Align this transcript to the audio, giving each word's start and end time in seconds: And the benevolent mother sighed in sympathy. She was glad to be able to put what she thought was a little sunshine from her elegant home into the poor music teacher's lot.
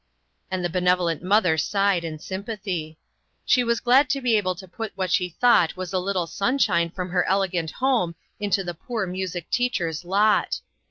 And 0.49 0.65
the 0.65 0.67
benevolent 0.71 1.21
mother 1.21 1.59
sighed 1.59 2.03
in 2.03 2.17
sympathy. 2.17 2.97
She 3.45 3.63
was 3.63 3.79
glad 3.79 4.09
to 4.09 4.19
be 4.19 4.35
able 4.35 4.55
to 4.55 4.67
put 4.67 4.91
what 4.97 5.11
she 5.11 5.29
thought 5.29 5.77
was 5.77 5.93
a 5.93 5.99
little 5.99 6.25
sunshine 6.25 6.89
from 6.89 7.11
her 7.11 7.23
elegant 7.25 7.69
home 7.69 8.15
into 8.39 8.63
the 8.63 8.73
poor 8.73 9.05
music 9.05 9.51
teacher's 9.51 10.03
lot. 10.03 10.61